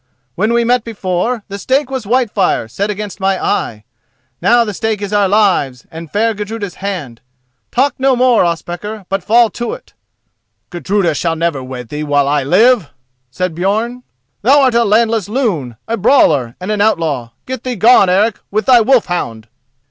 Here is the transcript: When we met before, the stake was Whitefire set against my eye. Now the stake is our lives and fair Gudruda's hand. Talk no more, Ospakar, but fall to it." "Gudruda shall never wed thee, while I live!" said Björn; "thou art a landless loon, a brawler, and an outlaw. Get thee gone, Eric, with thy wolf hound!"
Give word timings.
When 0.33 0.51
we 0.51 0.63
met 0.63 0.83
before, 0.83 1.43
the 1.47 1.59
stake 1.59 1.91
was 1.91 2.07
Whitefire 2.07 2.67
set 2.67 2.89
against 2.89 3.19
my 3.19 3.39
eye. 3.39 3.83
Now 4.41 4.63
the 4.65 4.73
stake 4.73 4.99
is 4.99 5.13
our 5.13 5.29
lives 5.29 5.85
and 5.91 6.09
fair 6.09 6.33
Gudruda's 6.33 6.73
hand. 6.81 7.21
Talk 7.69 7.93
no 7.99 8.15
more, 8.15 8.43
Ospakar, 8.43 9.05
but 9.09 9.23
fall 9.23 9.51
to 9.51 9.73
it." 9.73 9.93
"Gudruda 10.71 11.13
shall 11.13 11.35
never 11.35 11.61
wed 11.63 11.89
thee, 11.89 12.03
while 12.03 12.27
I 12.27 12.41
live!" 12.41 12.89
said 13.29 13.53
Björn; 13.53 14.01
"thou 14.41 14.61
art 14.61 14.73
a 14.73 14.85
landless 14.85 15.29
loon, 15.29 15.75
a 15.87 15.97
brawler, 15.97 16.55
and 16.59 16.71
an 16.71 16.81
outlaw. 16.81 17.29
Get 17.45 17.63
thee 17.63 17.75
gone, 17.75 18.09
Eric, 18.09 18.39
with 18.49 18.65
thy 18.65 18.81
wolf 18.81 19.05
hound!" 19.05 19.49